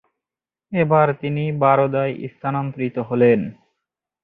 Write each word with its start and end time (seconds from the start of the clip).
এরপর 0.71 1.07
তিনি 1.21 1.43
বরোদায় 1.61 2.13
স্থানান্তরিত 2.31 2.95
হন। 3.07 3.41